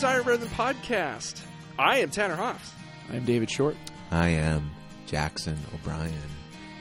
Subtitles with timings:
[0.00, 1.40] Welcome to Desire Rather Than Podcast.
[1.76, 2.72] I am Tanner Hoffs,
[3.12, 3.76] I'm David Short.
[4.12, 4.70] I am
[5.06, 6.12] Jackson O'Brien.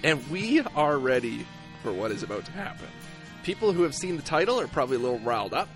[0.04, 1.43] and we are ready
[1.82, 2.86] for what is about to happen.
[3.41, 5.68] People who have seen the title are probably a little riled up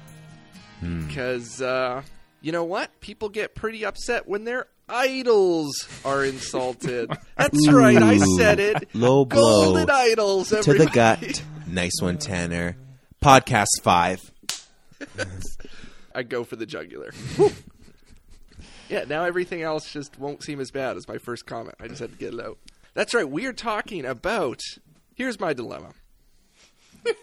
[0.82, 2.04] because, uh,
[2.42, 3.00] you know what?
[3.01, 7.10] People get pretty upset when their idols are insulted.
[7.37, 8.93] That's right, I said it.
[8.93, 10.86] Low blow Golden idols, to everybody.
[10.86, 11.43] the gut.
[11.65, 12.76] Nice one, Tanner.
[13.20, 14.20] Podcast five.
[16.14, 17.11] I go for the jugular.
[18.89, 21.75] yeah, now everything else just won't seem as bad as my first comment.
[21.79, 22.57] I just had to get it out.
[22.93, 23.29] That's right.
[23.29, 24.60] We are talking about.
[25.14, 25.92] Here's my dilemma.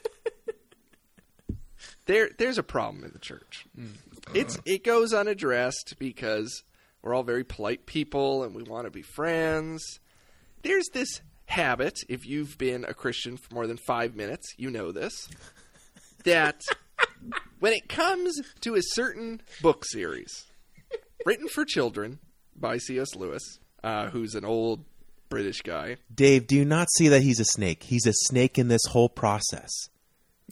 [2.07, 3.67] there, there's a problem in the church.
[3.79, 3.95] Mm.
[4.35, 6.63] It's it goes unaddressed because
[7.03, 10.01] we're all very polite people and we want to be friends.
[10.63, 12.01] There's this habit.
[12.09, 15.29] If you've been a Christian for more than five minutes, you know this.
[16.25, 16.61] That
[17.61, 20.47] when it comes to a certain book series
[21.27, 22.19] written for children
[22.57, 23.15] by C.S.
[23.15, 24.85] Lewis, uh, who's an old
[25.29, 27.83] British guy, Dave, do you not see that he's a snake?
[27.83, 29.71] He's a snake in this whole process.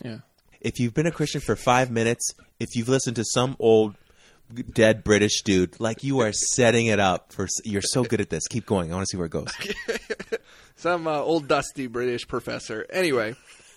[0.02, 0.18] Yeah.
[0.60, 3.94] If you've been a Christian for five minutes, if you've listened to some old
[4.72, 7.46] dead British dude, like you are setting it up for.
[7.64, 8.46] You're so good at this.
[8.48, 8.90] Keep going.
[8.90, 9.48] I want to see where it goes.
[10.76, 12.86] some uh, old dusty British professor.
[12.90, 13.34] Anyway,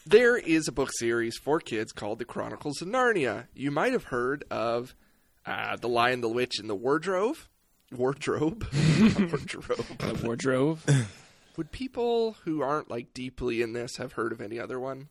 [0.09, 3.45] there is a book series for kids called The Chronicles of Narnia.
[3.53, 4.95] You might have heard of
[5.45, 7.37] uh, The Lion, the Witch, and the Wardrobe.
[7.91, 8.65] Wardrobe?
[9.01, 9.97] Wardrobe.
[9.99, 10.79] The wardrobe.
[11.57, 15.09] Would people who aren't like deeply in this have heard of any other one?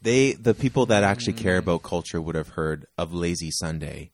[0.00, 4.10] They, the people that actually care about culture, would have heard of Lazy Sunday,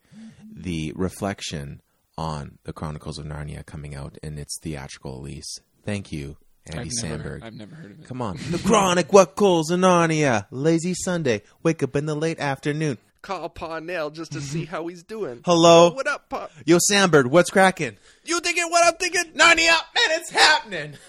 [0.52, 1.82] the reflection
[2.16, 5.60] on the Chronicles of Narnia coming out in its theatrical release.
[5.84, 7.42] Thank you, Andy I've never, Samberg.
[7.42, 8.06] I've never heard of it.
[8.06, 11.42] Come on, the Chronic What Calls of Narnia, Lazy Sunday.
[11.62, 12.98] Wake up in the late afternoon.
[13.22, 15.42] Call Parnell just to see how he's doing.
[15.44, 16.48] Hello, What up, Pa?
[16.64, 17.96] yo Samberg, what's cracking?
[18.24, 19.32] You thinking what I'm thinking?
[19.34, 20.94] Narnia, man, it's happening.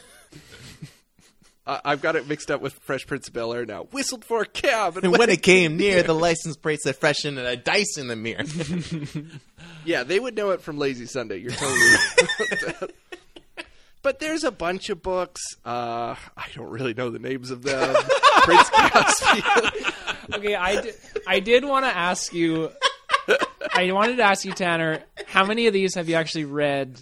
[1.64, 3.84] Uh, I've got it mixed up with Fresh Prince of Bel Air now.
[3.92, 7.46] Whistled for a cab, And when it came near, the license plate said "freshen" and
[7.46, 8.44] a dice in the mirror.
[9.86, 11.38] yeah, they would know it from Lazy Sunday.
[11.38, 12.92] You're totally right.
[14.04, 15.42] But there's a bunch of books.
[15.64, 17.96] Uh, I don't really know the names of them.
[18.44, 19.72] Prince Caspian.
[20.34, 20.96] Okay, I did,
[21.28, 22.70] I did want to ask you.
[23.74, 27.02] I wanted to ask you, Tanner, how many of these have you actually read,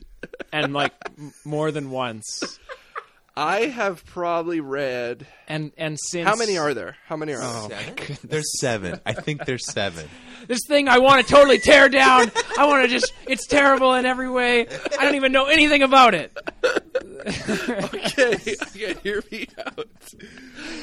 [0.51, 2.57] and like m- more than once?
[3.37, 5.27] I have probably read.
[5.47, 6.95] And and since How many are there?
[7.05, 7.79] How many are Oh there?
[7.97, 8.17] my.
[8.23, 8.99] There's seven.
[9.05, 10.07] I think there's seven.
[10.47, 12.31] This thing I want to totally tear down.
[12.57, 13.13] I want to just.
[13.27, 14.65] It's terrible in every way.
[14.67, 16.35] I don't even know anything about it.
[17.25, 19.87] Okay, okay, hear me out.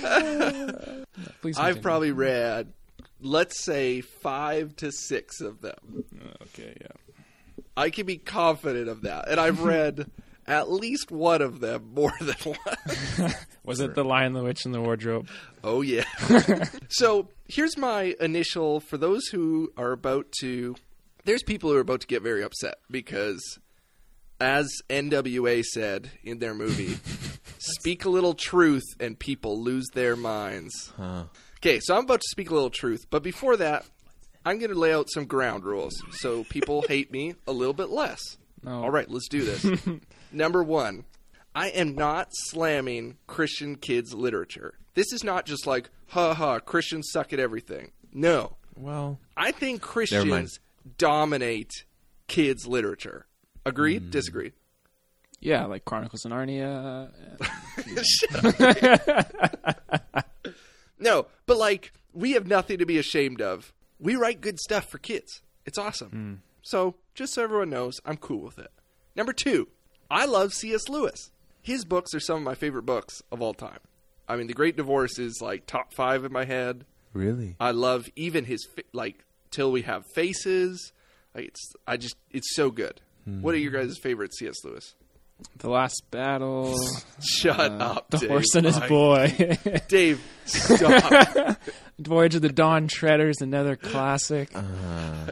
[1.40, 1.56] Please.
[1.58, 1.82] I've continue.
[1.82, 2.72] probably read,
[3.20, 6.04] let's say, five to six of them.
[6.42, 6.76] Okay.
[6.80, 6.88] Yeah.
[7.76, 9.28] I can be confident of that.
[9.28, 10.10] And I've read
[10.46, 13.34] at least one of them more than one.
[13.64, 15.28] Was it the Lion, the Witch, and the Wardrobe?
[15.64, 16.04] Oh yeah.
[16.88, 20.76] so here's my initial for those who are about to.
[21.24, 23.58] There's people who are about to get very upset because,
[24.40, 26.98] as NWA said in their movie,
[27.58, 31.24] "Speak a little truth and people lose their minds." Huh.
[31.58, 33.84] Okay, so I'm about to speak a little truth, but before that,
[34.44, 37.88] I'm going to lay out some ground rules so people hate me a little bit
[37.90, 38.20] less.
[38.62, 38.84] No.
[38.84, 39.66] All right, let's do this.
[40.32, 41.04] Number one,
[41.54, 44.74] I am not slamming Christian kids' literature.
[44.94, 47.92] This is not just like, ha ha, Christians suck at everything.
[48.12, 48.56] No.
[48.76, 49.80] Well, I think.
[49.82, 50.60] Christians
[50.98, 51.70] dominate
[52.28, 53.26] kids' literature.
[53.66, 54.02] Agreed?
[54.04, 54.10] Hmm.
[54.10, 54.52] Disagreed?
[55.40, 57.10] Yeah, like Chronicles of Narnia.
[60.98, 63.74] No, but like, we have nothing to be ashamed of.
[64.00, 65.42] We write good stuff for kids.
[65.66, 66.42] It's awesome.
[66.62, 68.70] So, just so everyone knows, I'm cool with it.
[69.14, 69.68] Number two,
[70.10, 70.88] I love C.S.
[70.88, 71.30] Lewis.
[71.60, 73.80] His books are some of my favorite books of all time.
[74.26, 76.86] I mean, The Great Divorce is like top five in my head.
[77.12, 77.56] really?
[77.60, 80.92] I love even his fa- like Till We Have Faces.
[81.34, 83.02] Like it's I just it's so good.
[83.26, 84.64] What are your guys' favorite C.S.
[84.64, 84.94] Lewis?
[85.58, 86.78] The Last Battle.
[87.20, 88.30] Shut uh, up, The Dave.
[88.30, 89.58] Horse and His My- Boy.
[89.88, 91.58] Dave, stop!
[91.98, 94.50] Voyage of the Dawn Treader is another classic.
[94.54, 94.62] Uh,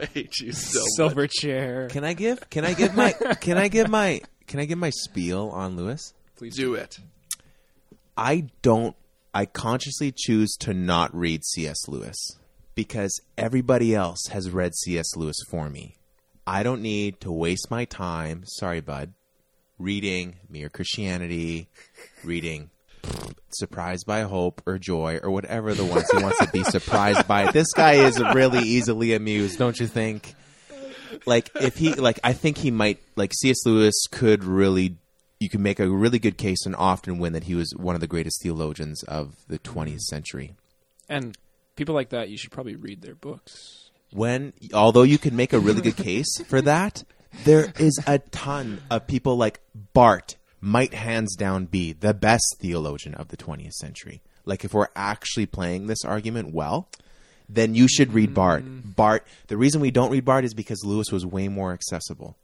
[0.01, 0.89] I hate you so much.
[0.95, 1.87] Silver Chair.
[1.89, 2.49] Can I give?
[2.49, 3.13] Can I give my?
[3.39, 4.21] Can I give my?
[4.47, 6.13] Can I give my spiel on Lewis?
[6.35, 6.99] Please Do it.
[8.17, 8.95] I don't.
[9.33, 11.87] I consciously choose to not read C.S.
[11.87, 12.15] Lewis
[12.73, 15.15] because everybody else has read C.S.
[15.15, 15.97] Lewis for me.
[16.47, 18.43] I don't need to waste my time.
[18.45, 19.13] Sorry, bud.
[19.77, 21.67] Reading Mere Christianity,
[22.23, 22.69] reading
[23.49, 27.51] Surprised by Hope or Joy or whatever the ones he wants to be surprised by.
[27.51, 30.35] This guy is really easily amused, don't you think?
[31.25, 33.65] like if he like I think he might like C.S.
[33.65, 34.97] Lewis could really
[35.39, 38.01] you can make a really good case and often win that he was one of
[38.01, 40.55] the greatest theologians of the 20th century.
[41.09, 41.37] And
[41.75, 43.84] people like that, you should probably read their books.
[44.11, 47.03] When although you can make a really good case for that,
[47.43, 49.59] there is a ton of people like
[49.93, 54.21] Barth might hands down be the best theologian of the 20th century.
[54.45, 56.87] Like if we're actually playing this argument well,
[57.49, 58.63] then you should read Barth.
[58.63, 58.91] Mm-hmm.
[58.91, 59.23] Barth.
[59.47, 62.37] The reason we don't read Barth is because Lewis was way more accessible.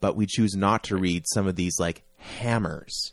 [0.00, 3.12] But we choose not to read some of these like hammers,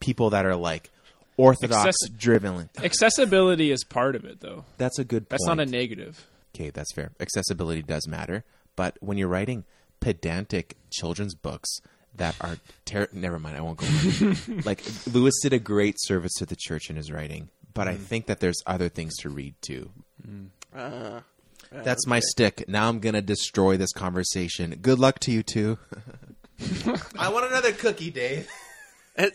[0.00, 0.90] people that are like
[1.36, 2.68] orthodox Accessi- driven.
[2.82, 4.64] Accessibility is part of it, though.
[4.78, 5.24] That's a good.
[5.24, 5.30] Point.
[5.30, 5.58] That's point.
[5.58, 6.26] not a negative.
[6.56, 7.12] Okay, that's fair.
[7.20, 8.42] Accessibility does matter,
[8.76, 9.64] but when you're writing
[10.00, 11.68] pedantic children's books
[12.14, 12.56] that are
[12.86, 14.32] ter- never mind, I won't go.
[14.64, 14.82] like
[15.12, 18.40] Lewis did a great service to the church in his writing, but I think that
[18.40, 19.90] there's other things to read too.
[20.74, 21.20] Uh,
[21.70, 22.64] That's my stick.
[22.68, 24.78] Now I'm gonna destroy this conversation.
[24.80, 25.78] Good luck to you two.
[27.18, 28.48] I want another cookie, Dave.
[29.14, 29.32] and,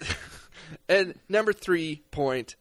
[0.90, 2.56] and number three point,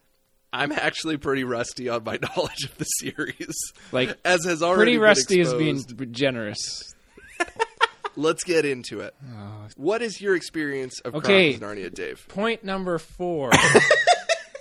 [0.52, 3.56] I'm actually pretty rusty on my knowledge of the series.
[3.92, 6.82] Like, as has already Pretty been rusty is being generous.
[8.16, 9.14] Let's get into it.
[9.76, 11.56] What is your experience of Okay.
[11.56, 12.26] Chronicles of Narnia, Dave?
[12.28, 13.50] Point number four.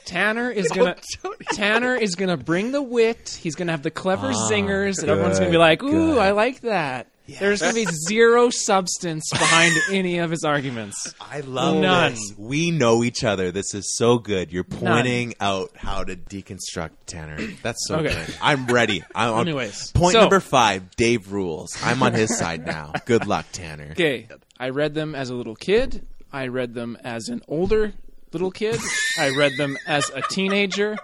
[0.06, 3.38] Tanner is gonna don't- Tanner is gonna bring the wit.
[3.42, 6.18] He's gonna have the clever Ah, zingers, and everyone's gonna be like, "Ooh, good.
[6.18, 7.08] I like that."
[7.40, 11.14] There's gonna be zero substance behind any of his arguments.
[11.20, 12.12] I love None.
[12.14, 12.34] this.
[12.38, 13.52] We know each other.
[13.52, 14.52] This is so good.
[14.52, 17.38] You're pointing out how to deconstruct Tanner.
[17.62, 18.10] That's so Okay.
[18.26, 18.36] good.
[18.42, 19.04] I'm ready.
[19.16, 20.96] I'm on Anyways, point so- number five.
[20.96, 21.78] Dave rules.
[21.84, 22.94] I'm on his side now.
[23.06, 23.90] Good luck, Tanner.
[23.92, 24.28] Okay,
[24.60, 26.06] I read them as a little kid.
[26.32, 27.94] I read them as an older
[28.32, 28.80] little kid.
[29.18, 30.96] I read them as a teenager.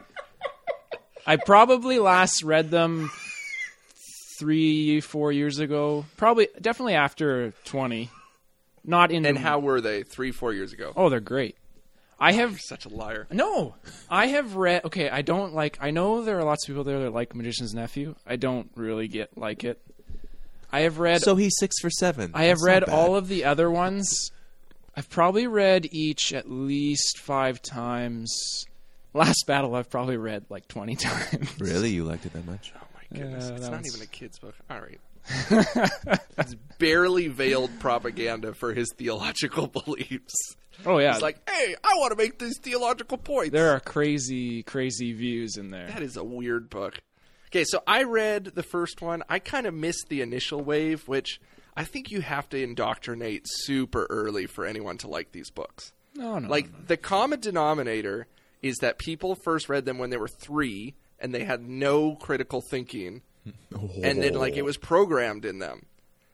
[1.25, 3.09] I probably last read them
[4.39, 6.05] three, four years ago.
[6.17, 8.09] Probably, definitely after twenty.
[8.83, 10.93] Not in And how were they three, four years ago?
[10.95, 11.57] Oh, they're great.
[12.19, 13.27] I oh, have Such a liar.
[13.31, 13.75] no.
[14.09, 14.85] I have read.
[14.85, 15.77] Okay, I don't like.
[15.81, 18.15] I know there are lots of people there that like Magician's Nephew.
[18.25, 19.81] I don't really get like it.
[20.71, 21.21] I have read.
[21.21, 22.31] So he's six for seven.
[22.33, 24.31] I have read all of the other ones.
[24.95, 28.65] I've probably read each at least five times.
[29.13, 31.49] Last Battle, I've probably read like twenty times.
[31.59, 32.71] Really, you liked it that much?
[33.15, 33.49] Goodness.
[33.49, 34.55] It's not one's- even a kid's book.
[34.69, 34.99] All right.
[36.37, 40.35] it's barely veiled propaganda for his theological beliefs.
[40.85, 43.51] Oh yeah, It's like, hey, I want to make these theological points.
[43.51, 45.87] there are crazy, crazy views in there.
[45.87, 46.99] That is a weird book.
[47.47, 49.23] Okay, so I read the first one.
[49.29, 51.39] I kind of missed the initial wave, which
[51.77, 55.93] I think you have to indoctrinate super early for anyone to like these books.
[56.13, 58.27] No, no, Like the common denominator
[58.61, 60.93] is that people first read them when they were 3
[61.25, 63.21] and they had no critical thinking
[64.03, 65.85] and then like it was programmed in them.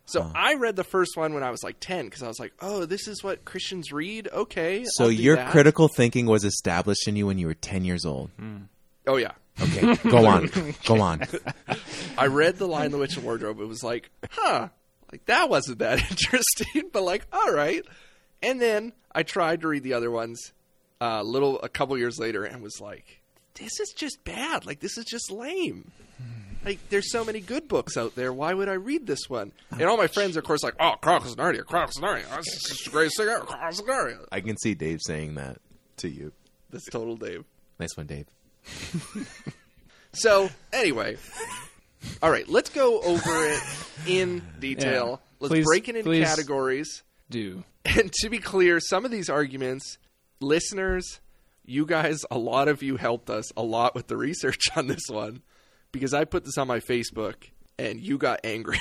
[0.05, 2.51] So I read the first one when I was like 10 cuz I was like,
[2.59, 4.83] "Oh, this is what Christians read." Okay.
[4.85, 7.85] So I'll do your that." critical thinking was established in you when you were ten
[7.85, 8.29] years old.
[8.37, 8.63] Hmm.
[9.07, 9.31] Oh yeah.
[9.61, 10.49] Okay, go on,
[10.85, 11.21] go on.
[12.17, 13.59] I read The Lion, the Witch, and Wardrobe.
[13.61, 14.69] It was like, huh,
[15.11, 17.83] like that wasn't that interesting, but like, all right.
[18.41, 20.51] And then I tried to read the other ones
[20.99, 23.20] a little a couple years later and was like,
[23.55, 24.65] this is just bad.
[24.65, 25.91] Like this is just lame.
[26.63, 28.31] Like there's so many good books out there.
[28.31, 29.51] Why would I read this one?
[29.71, 32.35] And all my friends, are, of course, like, oh, Chronicles of Narnia, Chronicles of Narnia.
[32.37, 33.45] This is the greatest thing ever.
[33.45, 34.25] Chronicles of Narnia.
[34.31, 35.57] I can see Dave saying that
[35.97, 36.31] to you.
[36.69, 37.45] That's total Dave.
[37.79, 38.25] Nice one, Dave.
[40.13, 41.15] So anyway,
[42.21, 43.61] all right, let's go over it
[44.05, 45.21] in detail.
[45.21, 45.27] Yeah.
[45.39, 47.03] Let's Please- break it into categories.
[47.29, 47.63] do.
[47.85, 49.97] And to be clear, some of these arguments,
[50.39, 51.19] listeners,
[51.71, 55.07] you guys, a lot of you helped us a lot with the research on this
[55.09, 55.41] one
[55.91, 57.35] because I put this on my Facebook
[57.79, 58.79] and you got angry.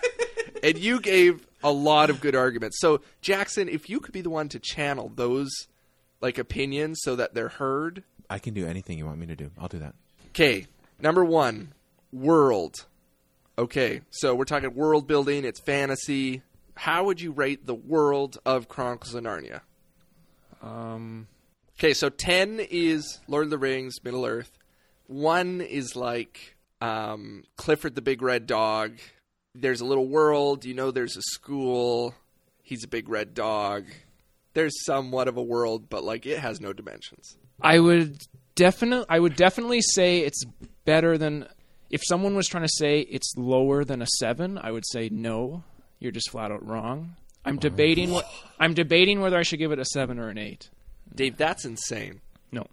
[0.62, 2.78] and you gave a lot of good arguments.
[2.80, 5.50] So, Jackson, if you could be the one to channel those
[6.20, 8.04] like opinions so that they're heard.
[8.28, 9.50] I can do anything you want me to do.
[9.58, 9.94] I'll do that.
[10.28, 10.66] Okay,
[11.00, 11.72] number 1,
[12.12, 12.86] world.
[13.58, 16.42] Okay, so we're talking world building, it's fantasy.
[16.74, 19.60] How would you rate the world of Chronicles of Narnia?
[20.62, 21.26] Um,
[21.80, 24.58] Okay, so 10 is Lord of the Rings, Middle Earth.
[25.06, 28.98] 1 is like um, Clifford the Big Red Dog.
[29.54, 30.66] There's a little world.
[30.66, 32.14] You know there's a school.
[32.62, 33.86] He's a big red dog.
[34.52, 37.38] There's somewhat of a world, but like it has no dimensions.
[37.62, 40.44] I would definitely, I would definitely say it's
[40.84, 41.48] better than.
[41.88, 45.64] If someone was trying to say it's lower than a seven, I would say no.
[45.98, 47.16] You're just flat out wrong.
[47.42, 48.10] I'm debating.
[48.10, 50.68] What, I'm debating whether I should give it a seven or an eight.
[51.14, 52.20] Dave, that's insane.
[52.52, 52.66] No,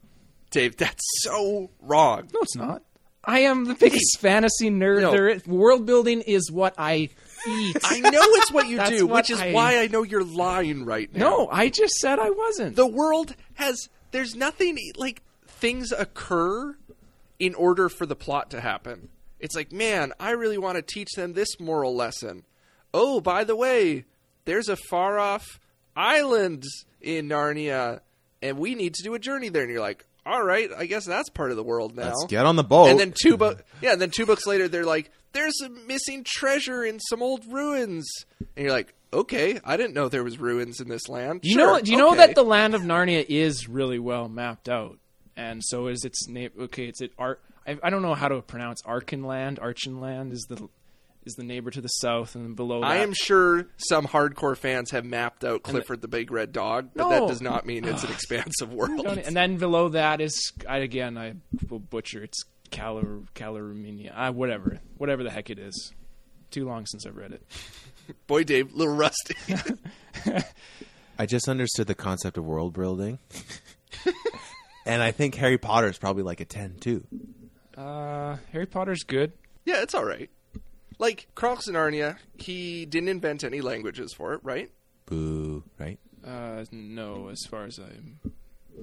[0.52, 2.28] Dave, that's so wrong.
[2.34, 2.84] no, it's not.
[3.24, 5.12] I am the biggest fantasy nerd No.
[5.12, 5.46] there is.
[5.46, 7.10] World building is what I
[7.48, 7.78] eat.
[7.84, 10.24] I know it's what you That's do, what which is I- why I know you're
[10.24, 11.30] lying right now.
[11.30, 12.76] no, I just said I wasn't.
[12.78, 16.78] the world has there's nothing like things occur
[17.40, 19.10] in order for the plot to happen.
[19.40, 22.44] It's like, man, I really want to teach them this moral lesson.
[22.94, 24.06] Oh, by the way,
[24.46, 25.60] there's a far off
[25.96, 26.64] island
[27.02, 28.00] in Narnia,
[28.42, 29.64] and we need to do a journey there.
[29.64, 32.08] And you're like, all right, I guess that's part of the world now.
[32.08, 32.90] Let's get on the boat.
[32.90, 36.24] And then two bu- yeah, and then two books later, they're like, "There's a missing
[36.26, 38.06] treasure in some old ruins,"
[38.40, 41.56] and you're like, "Okay, I didn't know there was ruins in this land." Do you
[41.56, 41.82] Sure, know?
[41.82, 44.98] Do you know that the land of Narnia is really well mapped out,
[45.38, 46.50] and so is its name.
[46.60, 49.60] Okay, it's it Ar- I, I don't know how to pronounce Archenland.
[49.60, 50.68] Archenland is the
[51.28, 52.88] is the neighbor to the south, and then below that.
[52.88, 57.10] I am sure some hardcore fans have mapped out Clifford the Big Red Dog, but
[57.10, 59.06] that does not mean it's an expansive world.
[59.06, 61.34] And then below that is I, again I
[61.70, 64.12] will butcher it's Calar Calarumenia.
[64.16, 65.94] Uh, whatever, whatever the heck it is.
[66.50, 67.46] Too long since I've read it.
[68.28, 69.36] Boy, Dave, a little rusty.
[71.20, 73.20] I just understood the concept of world building.
[74.86, 77.06] and I think Harry Potter is probably like a 10 too.
[77.76, 79.34] Uh, Harry Potter's good.
[79.66, 80.30] yeah, it's all right.
[81.00, 84.72] Like Chronicles of Narnia, he didn't invent any languages for it, right?
[85.06, 86.00] Boo, right?
[86.26, 88.20] Uh, no, as far as I'm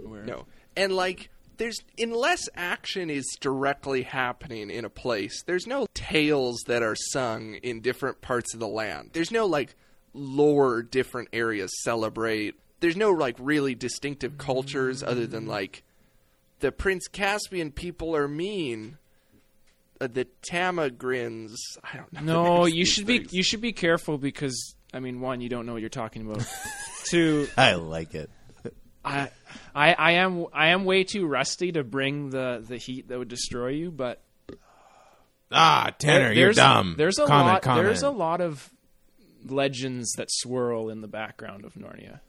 [0.05, 0.23] aware.
[0.23, 0.47] No.
[0.77, 6.83] And like there's unless action is directly happening in a place, there's no tales that
[6.83, 9.11] are sung in different parts of the land.
[9.13, 9.75] There's no like
[10.13, 12.55] lore different areas celebrate.
[12.81, 15.83] There's no like really distinctive cultures other than like
[16.61, 18.99] the Prince Caspian people are mean.
[20.01, 22.21] Uh, the Tamagrins, I don't know.
[22.23, 25.67] No, you these should be you should be careful because I mean, one, you don't
[25.67, 26.45] know what you're talking about.
[27.05, 28.31] Two, I like it.
[29.05, 29.31] I,
[29.75, 33.29] I, I am I am way too rusty to bring the the heat that would
[33.29, 34.23] destroy you, but
[35.51, 36.95] Ah, Tanner, you're there's dumb.
[36.97, 37.85] there's a comment, lot comment.
[37.87, 38.71] there's a lot of
[39.47, 42.21] legends that swirl in the background of Narnia.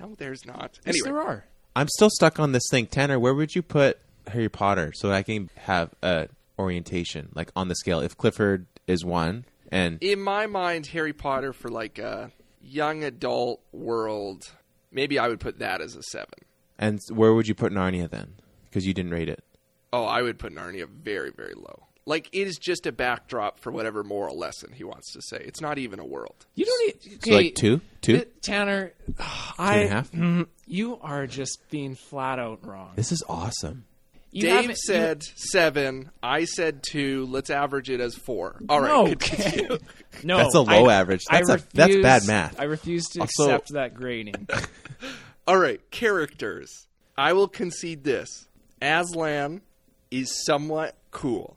[0.00, 0.78] No, there's not.
[0.84, 1.44] Yes, Anyway, there are.
[1.76, 2.86] I'm still stuck on this thing.
[2.86, 7.68] Tanner, where would you put Harry Potter so I can have a orientation, like on
[7.68, 8.00] the scale?
[8.00, 12.30] If Clifford is one, and in my mind, Harry Potter for like a
[12.60, 14.50] young adult world,
[14.90, 16.34] maybe I would put that as a seven.
[16.78, 18.34] and where would you put Narnia then?
[18.64, 19.44] Because you didn't rate it.
[19.92, 21.86] Oh, I would put Narnia very, very low.
[22.06, 25.38] Like it is just a backdrop for whatever moral lesson he wants to say.
[25.46, 26.44] It's not even a world.
[26.54, 28.92] You don't need So like two, two, Th- Tanner,
[29.58, 30.12] I, and a half?
[30.12, 32.90] mm, you are just being flat out wrong.
[32.96, 33.86] This is awesome.
[34.34, 36.10] You Dave haven't- said seven.
[36.22, 37.24] I said two.
[37.26, 38.60] Let's average it as four.
[38.68, 39.04] All right, No.
[39.18, 39.78] continue.
[40.24, 41.22] no, That's a low I- average.
[41.30, 42.58] I That's a- that's bad math.
[42.60, 44.48] I refuse to Also- accept that grading.
[45.46, 46.88] All right, characters.
[47.16, 48.48] I will concede this.
[48.82, 49.60] Aslan
[50.10, 51.56] is somewhat cool.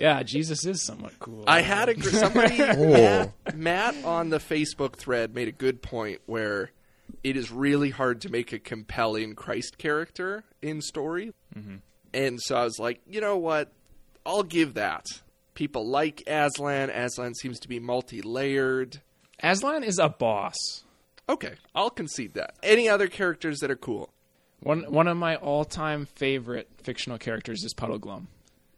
[0.00, 1.44] yeah, Jesus is somewhat cool.
[1.46, 6.20] I had a gr- somebody Matt, Matt on the Facebook thread made a good point
[6.26, 6.70] where
[7.22, 11.76] it is really hard to make a compelling Christ character in story, mm-hmm.
[12.14, 13.72] and so I was like, you know what,
[14.24, 15.04] I'll give that.
[15.54, 16.90] People like Aslan.
[16.90, 19.00] Aslan seems to be multi-layered.
[19.42, 20.54] Aslan is a boss.
[21.28, 22.54] Okay, I'll concede that.
[22.62, 24.10] Any other characters that are cool?
[24.60, 28.26] One one of my all time favorite fictional characters is Puddleglum.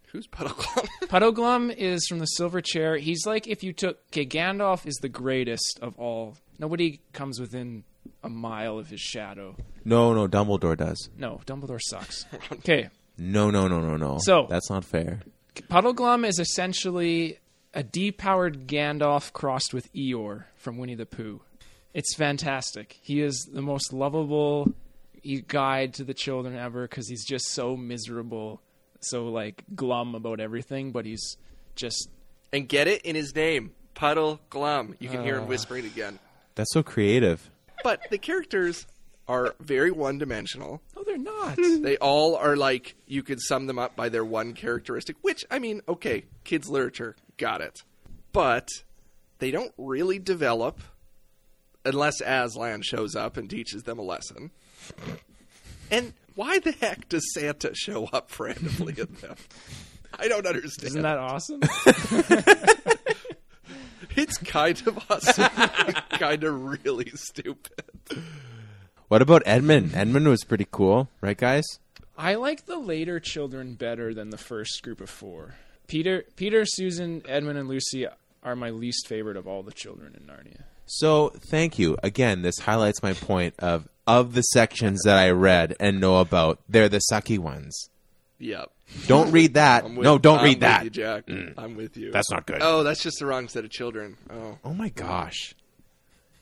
[0.09, 0.88] Who's Puddleglum?
[1.02, 2.97] Puddleglum is from the Silver Chair.
[2.97, 6.37] He's like if you took okay, Gandalf is the greatest of all.
[6.59, 7.85] Nobody comes within
[8.22, 9.56] a mile of his shadow.
[9.84, 11.08] No, no, Dumbledore does.
[11.16, 12.26] No, Dumbledore sucks.
[12.52, 14.18] Okay, No, no, no, no, no.
[14.20, 15.20] So- that's not fair.
[15.68, 17.38] Puddleglum is essentially
[17.75, 21.40] a depowered Gandalf crossed with Eeyore from Winnie the Pooh.
[21.94, 22.98] It's fantastic.
[23.02, 24.72] He is the most lovable
[25.22, 28.60] e- guide to the children ever because he's just so miserable,
[29.00, 31.37] so like glum about everything, but he's
[31.75, 32.08] just
[32.52, 34.94] and get it in his name, Puddle Glum.
[34.98, 35.46] You can hear him ah.
[35.46, 36.18] whispering again.
[36.54, 37.50] That's so creative.
[37.85, 38.87] But the characters
[39.26, 40.80] are very one-dimensional.
[40.97, 41.58] no, they're not.
[41.82, 45.58] They all are like you could sum them up by their one characteristic, which I
[45.58, 47.82] mean, okay, kids literature, got it.
[48.32, 48.68] But
[49.38, 50.80] they don't really develop
[51.85, 54.50] unless Aslan shows up and teaches them a lesson.
[55.90, 59.37] And why the heck does Santa show up randomly in them?
[60.18, 60.88] I don't understand.
[60.88, 61.61] Isn't that awesome?
[64.18, 65.48] It's kind of awesome,
[66.10, 67.84] kind of really stupid.
[69.06, 69.94] What about Edmund?
[69.94, 71.64] Edmund was pretty cool, right, guys?
[72.16, 75.54] I like the later children better than the first group of four.
[75.87, 78.06] Peter, Peter, Susan, Edmund, and Lucy
[78.42, 80.62] are my least favorite of all the children in Narnia.
[80.84, 81.96] So, thank you.
[82.02, 86.60] Again, this highlights my point of of the sections that I read and know about,
[86.66, 87.90] they're the sucky ones.
[88.38, 88.72] Yep.
[89.07, 89.85] Don't read that.
[89.85, 90.80] I'm with- no, don't I'm read with that.
[90.80, 90.85] Mm.
[90.85, 91.25] you, Jack.
[91.57, 92.11] I'm with you.
[92.11, 92.59] That's not good.
[92.61, 94.16] Oh, that's just the wrong set of children.
[94.30, 95.54] Oh, Oh my gosh.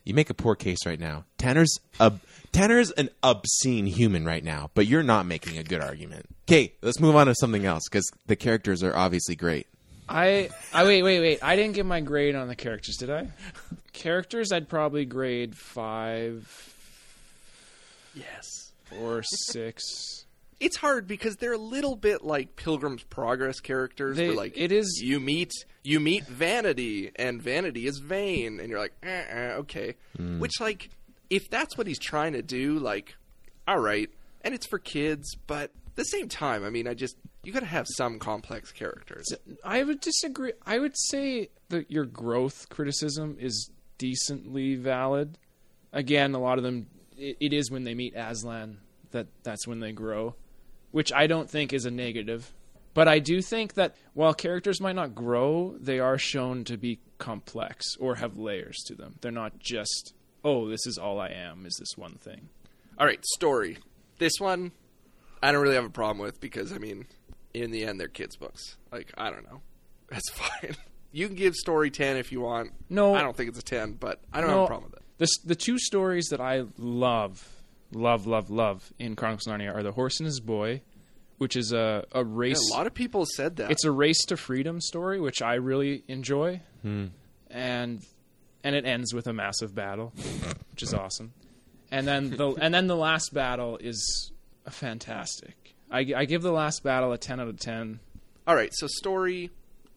[0.05, 1.25] You make a poor case right now.
[1.37, 2.21] Tanner's ob-
[2.53, 6.27] Tanner's an obscene human right now, but you're not making a good argument.
[6.49, 9.67] Okay, let's move on to something else because the characters are obviously great.
[10.09, 11.43] I I wait wait wait.
[11.43, 13.27] I didn't give my grade on the characters, did I?
[13.93, 16.73] characters, I'd probably grade five
[18.15, 18.71] yes.
[19.01, 20.25] or six.
[20.59, 24.17] It's hard because they're a little bit like Pilgrim's Progress characters.
[24.17, 25.51] They- where like it is- you meet
[25.83, 29.95] you meet vanity, and vanity is vain, and you're like, eh, eh, okay.
[30.19, 30.91] Which like,
[31.31, 33.15] if that's what he's trying to do, like,
[33.69, 34.11] all right,
[34.43, 37.61] and it's for kids, but at the same time, I mean, I just you got
[37.61, 39.27] to have some complex characters.
[39.63, 40.53] I would disagree.
[40.65, 45.39] I would say that your growth criticism is decently valid.
[45.93, 48.79] Again, a lot of them, it, it is when they meet Aslan
[49.13, 50.35] that that's when they grow,
[50.97, 52.55] which I don't think is a negative.
[52.95, 57.01] But I do think that while characters might not grow, they are shown to be
[57.19, 59.17] complex or have layers to them.
[59.21, 62.49] They're not just, oh, this is all I am, is this one thing.
[62.99, 63.77] All right, story.
[64.17, 64.73] This one,
[65.43, 67.05] I don't really have a problem with because I mean,
[67.53, 68.79] in the end, they're kids' books.
[68.91, 69.61] Like I don't know,
[70.09, 70.77] that's fine.
[71.13, 72.73] You can give story ten if you want.
[72.89, 73.15] No.
[73.15, 75.07] I don't think it's a ten, but I don't have a problem with it.
[75.19, 77.47] The, the two stories that I love,
[77.93, 80.83] love, love, love in Chronicles of Narnia are The Horse and His Boy,
[81.39, 82.71] which is a, a Yeah, race.
[82.71, 83.71] a lot of people said that.
[83.71, 87.07] it's a race to freedom story, which I really enjoy, hmm.
[87.51, 88.03] and
[88.65, 90.13] and it ends with a massive battle,
[90.73, 91.33] which is awesome.
[91.91, 94.33] And then the and then the last battle is
[94.69, 95.75] fantastic.
[95.91, 98.01] I, I give the last battle a ten out of ten.
[98.47, 99.51] All right, so story,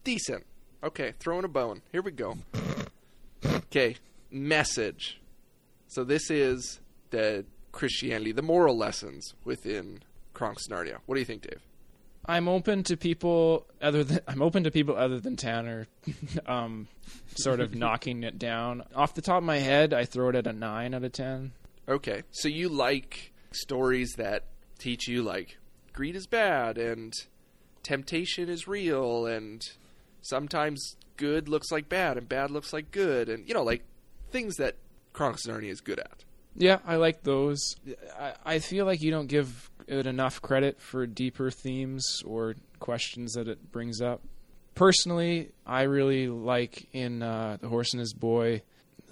[0.04, 0.46] decent.
[0.84, 1.82] Okay, throwing a bone.
[1.92, 2.38] Here we go.
[3.46, 3.96] Okay,
[4.32, 5.20] message.
[5.88, 10.00] So this is the Christianity, the moral lessons within
[10.34, 10.98] of Narnia.
[11.06, 11.62] What do you think, Dave?
[12.26, 15.88] I'm open to people other than I'm open to people other than Tanner,
[16.46, 16.88] um,
[17.36, 18.84] sort of knocking it down.
[18.96, 21.54] Off the top of my head, I throw it at a nine out of ten.
[21.88, 24.44] Okay, so you like stories that
[24.78, 25.58] teach you like
[25.92, 27.14] greed is bad and
[27.84, 29.62] temptation is real and
[30.22, 33.84] sometimes good looks like bad and bad looks like good and you know like
[34.30, 34.76] things that
[35.14, 36.24] of Narnia is good at.
[36.56, 37.76] Yeah, I like those.
[38.20, 43.34] I, I feel like you don't give it enough credit for deeper themes or questions
[43.34, 44.22] that it brings up.
[44.76, 48.62] Personally, I really like in uh, The Horse and His Boy.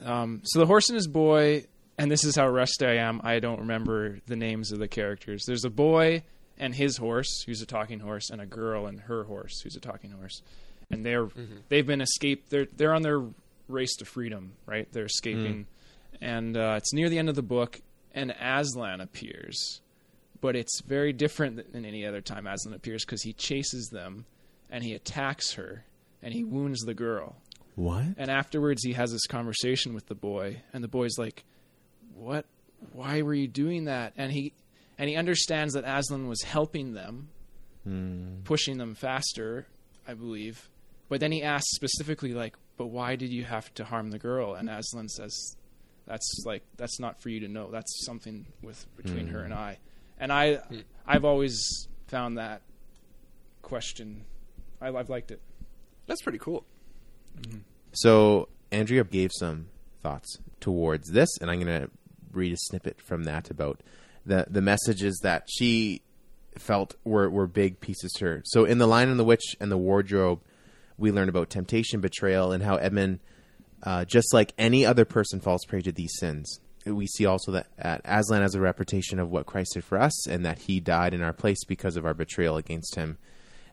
[0.03, 1.65] Um, so, The Horse and His Boy,
[1.97, 5.43] and this is how rusty I am, I don't remember the names of the characters.
[5.45, 6.23] There's a boy
[6.59, 9.79] and his horse, who's a talking horse, and a girl and her horse, who's a
[9.79, 10.41] talking horse.
[10.89, 11.27] And they're
[11.69, 12.49] they've been escaped.
[12.49, 13.21] They're they're on their
[13.67, 14.87] race to freedom, right?
[14.91, 15.65] They're escaping
[16.21, 17.79] and uh, it's near the end of the book,
[18.13, 19.81] and Aslan appears,
[20.41, 24.25] but it's very different than any other time Aslan appears because he chases them,
[24.69, 25.85] and he attacks her,
[26.21, 27.35] and he wounds the girl,
[27.75, 28.03] What?
[28.17, 31.43] and afterwards he has this conversation with the boy, and the boy's like,
[32.15, 32.45] "What?
[32.91, 34.53] Why were you doing that?" And he
[34.97, 37.29] and he understands that Aslan was helping them,
[38.43, 39.67] pushing them faster,
[40.07, 40.69] I believe.
[41.09, 44.55] But then he asks specifically, like, "But why did you have to harm the girl?"
[44.55, 45.55] And Aslan says,
[46.07, 47.69] "That's like that's not for you to know.
[47.71, 49.33] That's something with between hmm.
[49.33, 49.77] her and I."
[50.19, 50.79] And I, hmm.
[51.05, 52.61] I've always found that
[53.61, 54.25] question.
[54.81, 55.41] I, I've liked it.
[56.07, 56.65] That's pretty cool.
[57.39, 57.59] Mm-hmm.
[57.91, 59.67] So Andrea gave some
[60.01, 61.89] thoughts towards this, and I'm going to
[62.31, 63.81] read a snippet from that about
[64.25, 66.01] the the messages that she
[66.55, 68.41] felt were were big pieces to her.
[68.45, 70.41] So in the Lion and the Witch and the Wardrobe,
[70.97, 73.19] we learn about temptation, betrayal, and how Edmund,
[73.83, 76.59] uh, just like any other person, falls prey to these sins.
[76.85, 80.27] We see also that uh, Aslan has a reputation of what Christ did for us,
[80.27, 83.17] and that He died in our place because of our betrayal against Him,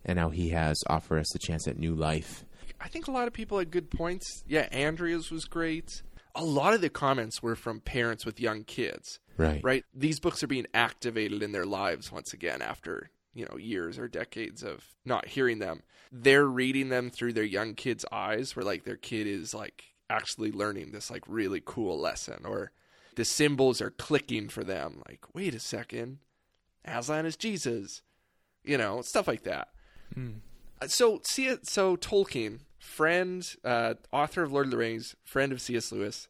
[0.05, 2.45] and how He has offered us a chance at new life.
[2.81, 4.43] I think a lot of people had good points.
[4.47, 6.03] Yeah, Andrea's was great.
[6.35, 9.21] A lot of the comments were from parents with young kids.
[9.37, 9.61] Right.
[9.63, 9.85] Right?
[9.95, 14.09] These books are being activated in their lives once again after, you know, years or
[14.09, 15.83] decades of not hearing them.
[16.13, 20.53] They're reading them through their young kids' eyes where like their kid is like actually
[20.53, 22.71] learning this like really cool lesson or
[23.17, 25.03] the symbols are clicking for them.
[25.09, 26.19] Like, wait a second.
[26.85, 28.03] Aslan is Jesus.
[28.65, 29.69] You know, stuff like that.
[30.17, 31.67] Uh, So see it.
[31.69, 35.93] So Tolkien, friend, uh, author of Lord of the Rings, friend of C.S.
[35.93, 36.29] Lewis,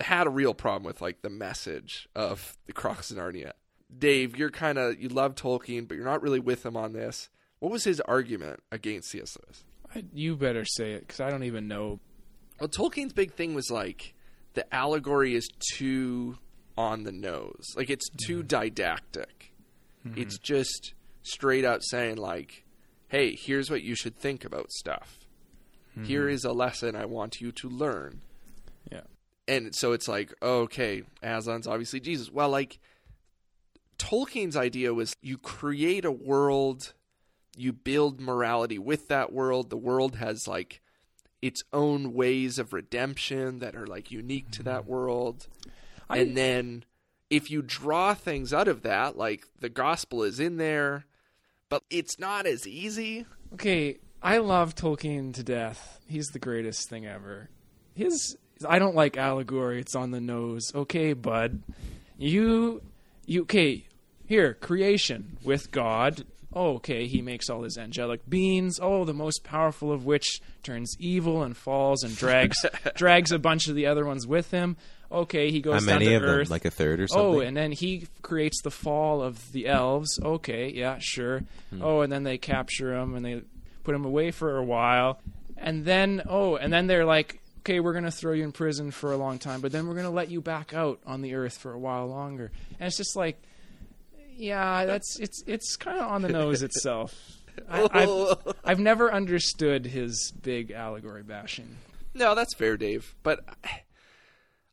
[0.00, 3.52] had a real problem with like the message of the Chronicles of Narnia.
[3.96, 7.28] Dave, you're kind of you love Tolkien, but you're not really with him on this.
[7.58, 9.36] What was his argument against C.S.
[9.44, 9.64] Lewis?
[9.94, 12.00] I, you better say it because I don't even know.
[12.60, 14.14] Well, Tolkien's big thing was like
[14.54, 16.38] the allegory is too
[16.76, 17.66] on the nose.
[17.76, 18.48] Like it's too mm-hmm.
[18.48, 19.52] didactic.
[20.06, 20.20] Mm-hmm.
[20.20, 22.64] It's just straight up saying like,
[23.08, 25.18] "Hey, here's what you should think about stuff.
[25.92, 26.04] Mm-hmm.
[26.04, 28.20] Here is a lesson I want you to learn."
[28.90, 29.02] Yeah.
[29.48, 32.30] And so it's like, okay, Aslan's obviously Jesus.
[32.30, 32.78] Well, like
[33.98, 36.94] Tolkien's idea was you create a world,
[37.56, 39.70] you build morality with that world.
[39.70, 40.80] The world has like
[41.42, 44.90] its own ways of redemption that are like unique to that mm-hmm.
[44.90, 45.46] world.
[46.08, 46.84] and then
[47.30, 51.06] if you draw things out of that, like the gospel is in there,
[51.68, 53.24] but it's not as easy.
[53.54, 56.00] Okay, I love Tolkien to death.
[56.06, 57.48] He's the greatest thing ever.
[57.94, 58.36] His
[58.68, 59.80] I don't like allegory.
[59.80, 60.72] It's on the nose.
[60.74, 61.62] Okay, bud.
[62.18, 62.82] You
[63.26, 63.86] you okay,
[64.26, 66.24] here, creation with God.
[66.52, 68.78] Oh, okay, he makes all his angelic beings.
[68.82, 73.68] Oh, the most powerful of which turns evil and falls and drags drags a bunch
[73.68, 74.76] of the other ones with him.
[75.12, 76.48] Okay, he goes How down to of earth.
[76.48, 76.52] them?
[76.52, 77.26] Like a third or something?
[77.26, 80.18] Oh, and then he creates the fall of the elves.
[80.22, 81.42] Okay, yeah, sure.
[81.70, 81.82] Hmm.
[81.82, 83.42] Oh, and then they capture him and they
[83.84, 85.20] put him away for a while.
[85.56, 88.90] And then, oh, and then they're like, okay, we're going to throw you in prison
[88.90, 91.34] for a long time, but then we're going to let you back out on the
[91.34, 92.50] earth for a while longer.
[92.78, 93.40] And it's just like,
[94.40, 97.14] yeah, that's it's it's kind of on the nose itself.
[97.68, 101.76] I, I've, I've never understood his big allegory bashing.
[102.14, 103.14] No, that's fair, Dave.
[103.22, 103.40] But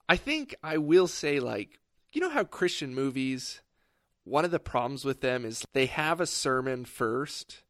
[0.08, 1.80] I think I will say, like,
[2.14, 3.62] you know how Christian movies,
[4.24, 7.64] one of the problems with them is they have a sermon first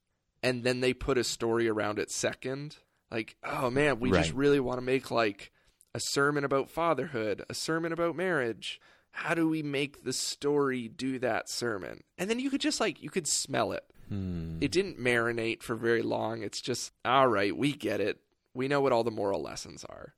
[0.44, 2.78] and then they put a story around it second.
[3.12, 5.52] Like, oh man, we just really want to make like
[5.96, 8.80] a sermon about fatherhood, a sermon about marriage.
[9.20, 12.04] How do we make the story do that sermon?
[12.20, 13.84] And then you could just like, you could smell it.
[14.10, 14.58] Hmm.
[14.62, 16.44] It didn't marinate for very long.
[16.44, 18.20] It's just, all right, we get it.
[18.54, 20.14] We know what all the moral lessons are.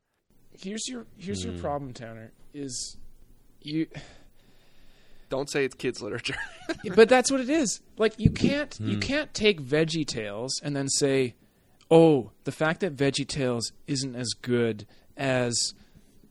[0.52, 1.52] Here's your here's Hmm.
[1.52, 2.34] your problem, Tanner.
[2.54, 2.98] Is
[3.62, 3.88] you
[5.30, 6.36] Don't say it's kids literature.
[6.96, 7.82] but that's what it is.
[7.98, 9.00] Like you can't you Hmm.
[9.00, 11.36] can't take Veggie Tales and then say,
[11.90, 14.86] "Oh, the fact that Veggie Tales isn't as good
[15.16, 15.74] as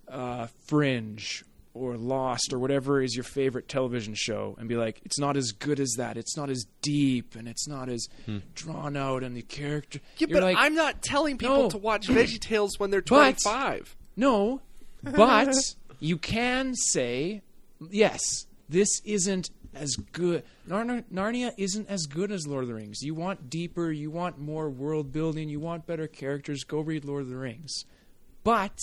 [0.08, 1.44] uh, Fringe
[1.78, 5.52] or Lost or whatever is your favorite television show," and be like, "It's not as
[5.52, 6.16] good as that.
[6.16, 8.38] It's not as deep and it's not as Hmm.
[8.54, 11.70] drawn out and the character." yeah, You're but like, I'm not telling people No.
[11.70, 13.06] to watch VeggieTales when they're But-
[13.40, 13.96] 25.
[14.16, 14.60] No,
[15.02, 15.54] but
[16.00, 17.42] you can say,
[17.90, 18.20] yes,
[18.68, 20.42] this isn't as good.
[20.68, 23.02] Narnia isn't as good as Lord of the Rings.
[23.02, 26.64] You want deeper, you want more world building, you want better characters.
[26.64, 27.84] Go read Lord of the Rings.
[28.42, 28.76] But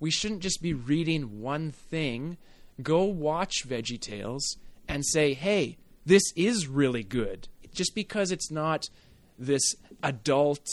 [0.00, 2.36] we shouldn't just be reading one thing.
[2.82, 4.56] Go watch Veggie Tales
[4.88, 7.48] and say, hey, this is really good.
[7.72, 8.88] Just because it's not
[9.38, 10.66] this adult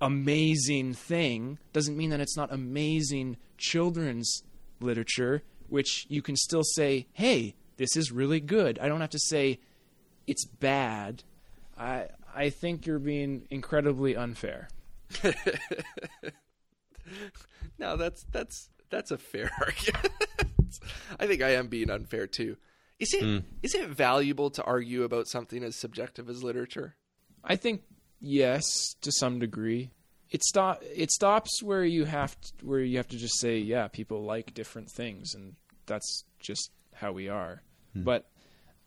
[0.00, 4.42] amazing thing doesn't mean that it's not amazing children's
[4.80, 8.78] literature, which you can still say, hey, this is really good.
[8.80, 9.60] I don't have to say
[10.26, 11.22] it's bad.
[11.78, 14.68] I I think you're being incredibly unfair.
[17.82, 20.12] No, that's that's that's a fair argument.
[21.18, 22.56] I think I am being unfair too.
[23.00, 26.94] Is it is it valuable to argue about something as subjective as literature?
[27.42, 27.82] I think
[28.20, 29.90] yes, to some degree.
[30.30, 33.88] It stop it stops where you have to, where you have to just say, yeah,
[33.88, 37.62] people like different things, and that's just how we are.
[37.94, 38.30] But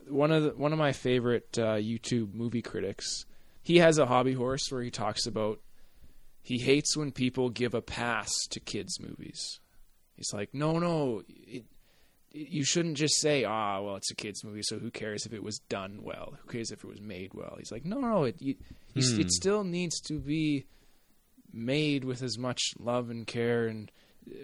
[0.07, 3.25] one of the, one of my favorite uh, YouTube movie critics,
[3.61, 5.59] he has a hobby horse where he talks about
[6.45, 9.59] he hates when people give a pass to kids movies.
[10.15, 11.65] He's like, no, no, it,
[12.31, 15.33] it, you shouldn't just say, ah, well, it's a kids movie, so who cares if
[15.33, 16.35] it was done well?
[16.39, 17.55] Who cares if it was made well?
[17.57, 18.53] He's like, no, no, it you,
[18.95, 19.29] s- it hmm.
[19.29, 20.65] still needs to be
[21.51, 23.91] made with as much love and care and,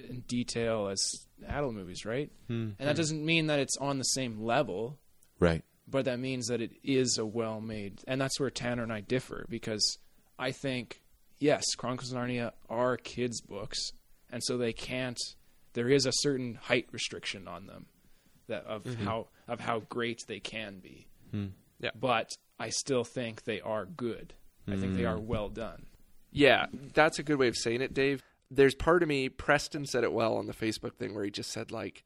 [0.10, 1.00] and detail as
[1.48, 2.32] adult movies, right?
[2.48, 2.98] Hmm, and that hmm.
[2.98, 4.98] doesn't mean that it's on the same level,
[5.40, 5.64] Right.
[5.88, 8.02] but that means that it is a well-made.
[8.08, 10.00] And that's where Tanner and I differ because
[10.40, 11.00] I think
[11.42, 13.92] yes, Chronicles of Narnia are kids' books,
[14.32, 15.20] and so they can't.
[15.74, 17.88] There is a certain height restriction on them
[18.48, 19.04] that of mm-hmm.
[19.04, 21.08] how of how great they can be.
[21.32, 21.48] Hmm.
[21.80, 21.92] Yeah.
[22.00, 24.34] But I still think they are good.
[24.68, 25.28] I think they are hmm.
[25.28, 25.88] well done.
[26.32, 28.24] Yeah, that's a good way of saying it, Dave.
[28.50, 31.52] There's part of me, Preston said it well on the Facebook thing where he just
[31.52, 32.04] said, like,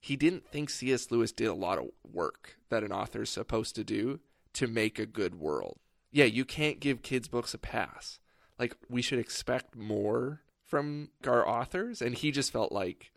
[0.00, 1.10] he didn't think C.S.
[1.10, 4.20] Lewis did a lot of work that an author's supposed to do
[4.52, 5.78] to make a good world.
[6.12, 8.20] Yeah, you can't give kids' books a pass.
[8.58, 12.00] Like, we should expect more from our authors.
[12.00, 13.12] And he just felt like,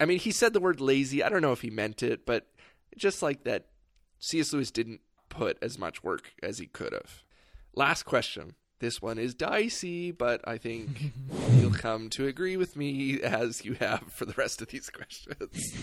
[0.00, 1.22] I mean, he said the word lazy.
[1.22, 2.46] I don't know if he meant it, but
[2.96, 3.66] just like that,
[4.18, 4.52] C.S.
[4.52, 7.22] Lewis didn't put as much work as he could have.
[7.74, 8.54] Last question.
[8.80, 11.12] This one is dicey, but I think
[11.52, 15.76] you'll come to agree with me as you have for the rest of these questions.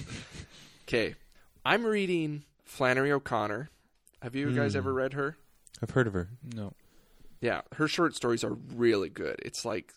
[0.87, 1.15] okay.
[1.63, 3.69] I'm reading Flannery O'Connor.
[4.21, 4.79] Have you guys hmm.
[4.79, 5.37] ever read her?
[5.81, 6.29] I've heard of her.
[6.53, 6.73] No.
[7.41, 9.37] Yeah, her short stories are really good.
[9.43, 9.93] It's like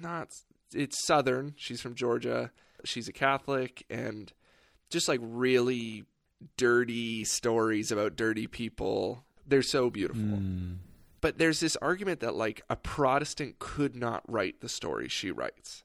[0.00, 0.28] not
[0.72, 1.54] it's southern.
[1.56, 2.50] She's from Georgia.
[2.84, 4.32] She's a Catholic and
[4.88, 6.04] just like really
[6.56, 9.24] dirty stories about dirty people.
[9.46, 10.22] They're so beautiful.
[10.22, 10.76] Mm.
[11.20, 15.84] But there's this argument that like a Protestant could not write the stories she writes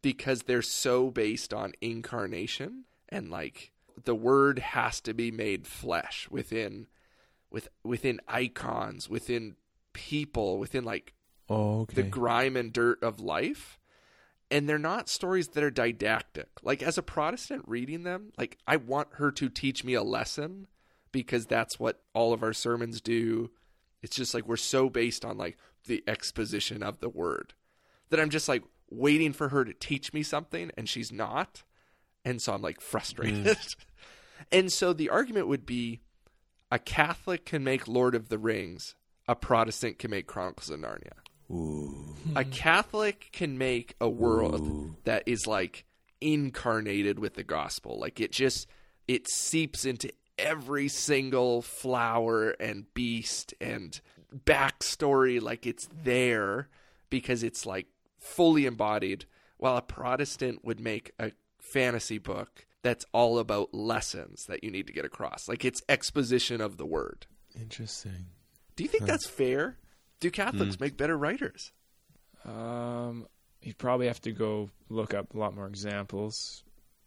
[0.00, 3.72] because they're so based on incarnation and like
[4.04, 6.86] the word has to be made flesh within
[7.50, 9.56] with within icons, within
[9.94, 11.14] people, within like
[11.48, 11.96] Oh, okay.
[11.96, 13.78] the grime and dirt of life.
[14.50, 16.48] And they're not stories that are didactic.
[16.62, 20.66] Like as a Protestant reading them, like I want her to teach me a lesson
[21.12, 23.50] because that's what all of our sermons do.
[24.02, 27.54] It's just like we're so based on like the exposition of the word
[28.10, 31.62] that I'm just like waiting for her to teach me something and she's not.
[32.24, 33.44] And so I'm like frustrated.
[33.46, 33.76] Mm.
[34.52, 36.00] and so the argument would be
[36.70, 38.94] a Catholic can make Lord of the Rings,
[39.26, 41.12] a Protestant can make Chronicles of Narnia
[42.34, 45.84] a Catholic can make a world that is like
[46.20, 47.98] incarnated with the gospel.
[47.98, 48.66] Like it just
[49.06, 54.00] it seeps into every single flower and beast and
[54.34, 55.40] backstory.
[55.40, 56.68] Like it's there
[57.10, 57.86] because it's like
[58.18, 59.26] fully embodied.
[59.58, 64.86] While a Protestant would make a fantasy book that's all about lessons that you need
[64.88, 65.48] to get across.
[65.48, 67.26] Like it's exposition of the word.
[67.58, 68.26] Interesting.
[68.76, 69.76] Do you think that's fair?
[70.20, 70.84] Do Catholics Hmm.
[70.84, 71.72] make better writers?
[72.44, 73.26] Um,
[73.62, 76.62] you'd probably have to go look up a lot more examples.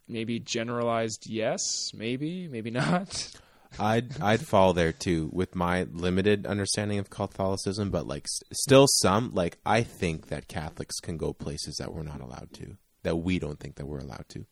[0.07, 1.59] Maybe generalized, yes.
[1.93, 3.31] Maybe, maybe not.
[3.79, 8.85] I'd I'd fall there too with my limited understanding of Catholicism, but like s- still
[8.87, 13.17] some like I think that Catholics can go places that we're not allowed to, that
[13.17, 14.45] we don't think that we're allowed to,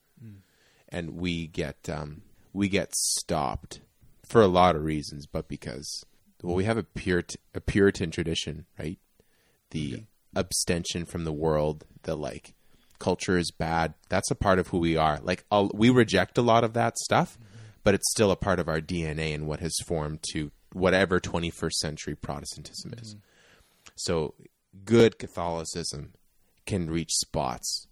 [0.90, 3.80] and we get um, we get stopped
[4.26, 6.04] for a lot of reasons, but because
[6.46, 9.00] well we have a Purit- a Puritan tradition, right?
[9.72, 10.04] The
[10.36, 12.54] abstention from the world, the like
[13.00, 13.94] culture is bad.
[14.10, 15.20] That's a part of who we are.
[15.22, 17.58] Like i we reject a lot of that stuff, mm-hmm.
[17.84, 21.74] but it's still a part of our DNA and what has formed to whatever 21st
[21.74, 23.16] century Protestantism is.
[23.16, 23.20] Mm-hmm.
[23.96, 24.36] So
[24.84, 26.14] good Catholicism
[26.66, 27.88] can reach spots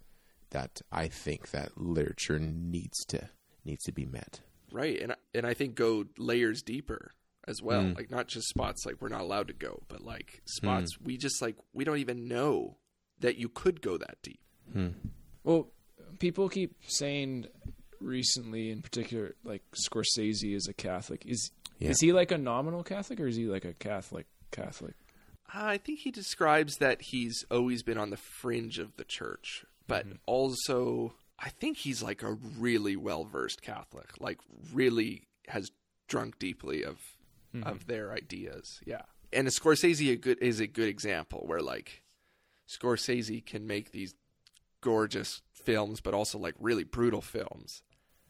[0.50, 3.30] that I think that literature needs to
[3.64, 4.40] needs to be met.
[4.72, 7.12] Right, and and I think go layers deeper
[7.46, 7.82] as well.
[7.82, 7.96] Mm.
[7.96, 11.06] Like not just spots like we're not allowed to go, but like spots mm.
[11.06, 12.76] we just like we don't even know
[13.20, 14.40] that you could go that deep.
[14.72, 14.88] Hmm.
[15.44, 15.68] Well,
[16.18, 17.46] people keep saying
[18.00, 21.24] recently, in particular, like Scorsese is a Catholic.
[21.26, 21.90] Is Yeah.
[21.90, 24.94] is he like a nominal Catholic, or is he like a Catholic Catholic?
[25.54, 29.64] Uh, I think he describes that he's always been on the fringe of the church,
[29.86, 30.16] but mm-hmm.
[30.26, 34.38] also I think he's like a really well versed Catholic, like
[34.72, 35.70] really has
[36.08, 36.98] drunk deeply of
[37.54, 37.68] Mm-hmm.
[37.68, 38.80] of their ideas.
[38.84, 42.02] Yeah, and Scorsese a good is a good example where like
[42.68, 44.14] Scorsese can make these
[44.80, 47.82] gorgeous films, but also like really brutal films.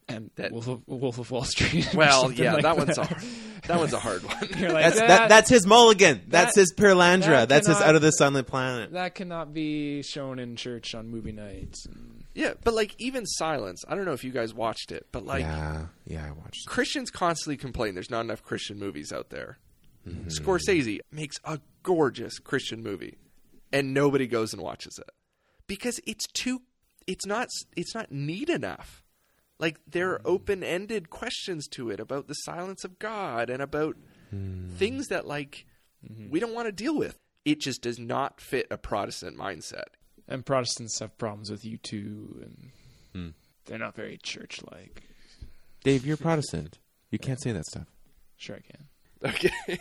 [0.09, 1.95] And That- Wolf, of, Wolf of Wall Street.
[1.95, 3.09] Well, yeah, like that one's a
[3.67, 4.37] that one's a hard one.
[4.59, 6.21] You're like, That's that, that, that's his mulligan.
[6.29, 7.27] that's that- his Perelandra.
[7.27, 8.93] that that's his out of the silent planet.
[8.93, 11.87] that cannot be shown in church on movie nights.
[12.35, 15.43] Yeah, but like even Silence, I don't know if you guys watched it, but like
[15.43, 16.67] yeah, yeah, I watched.
[16.67, 19.59] Christians constantly complain there's not enough Christian movies out there.
[20.07, 20.29] Mm-hmm.
[20.29, 23.17] Scorsese makes a gorgeous Christian movie,
[23.73, 25.09] and nobody goes and watches it
[25.67, 26.61] because it's too.
[27.07, 27.49] It's not.
[27.77, 29.04] It's not neat enough.
[29.59, 33.97] Like there are open-ended questions to it about the silence of God and about
[34.33, 35.65] things that like
[36.31, 37.19] we don't want to deal with.
[37.45, 39.85] It just does not fit a Protestant mindset.
[40.27, 42.71] and Protestants have problems with you too, and
[43.13, 43.29] Hmm.
[43.67, 45.03] they're not very church-like.
[45.85, 46.79] Dave, you're Protestant.
[47.11, 47.87] You can't say that stuff.
[48.37, 48.89] Sure, I can.
[49.31, 49.79] Okay.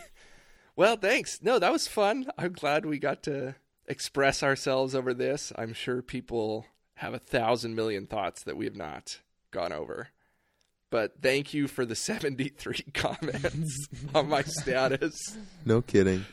[0.76, 1.42] well, thanks.
[1.42, 2.30] No, that was fun.
[2.38, 3.56] I'm glad we got to
[3.86, 5.52] express ourselves over this.
[5.56, 9.18] I'm sure people have a thousand million thoughts that we have not
[9.54, 10.08] gone over.
[10.90, 15.14] But thank you for the 73 comments on my status.
[15.64, 16.26] No kidding.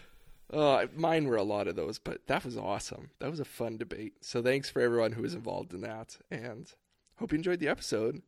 [0.52, 3.10] Uh, mine were a lot of those, but that was awesome.
[3.20, 4.14] That was a fun debate.
[4.22, 6.10] So thanks for everyone who was involved in that.
[6.30, 6.68] And
[7.16, 8.22] hope you enjoyed the episode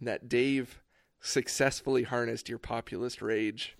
[0.00, 0.82] and that Dave
[1.22, 3.76] successfully harnessed your populist rage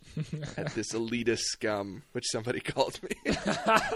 [0.56, 3.34] at this elitist scum, which somebody called me.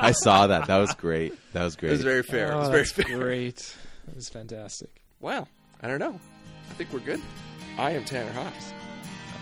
[0.01, 0.67] I saw that.
[0.67, 1.35] That was great.
[1.53, 1.93] That was great.
[1.93, 2.05] it great.
[2.05, 2.49] was very fair.
[2.51, 3.19] it Oh, was very that's fair.
[3.19, 3.77] great.
[4.09, 5.03] It was fantastic.
[5.21, 5.47] Wow.
[5.81, 6.19] I don't know.
[6.71, 7.21] I think we're good.
[7.79, 8.73] I am Tanner Haas.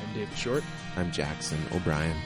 [0.01, 0.65] I'm David Short.
[0.97, 2.17] I'm Jackson O'Brien.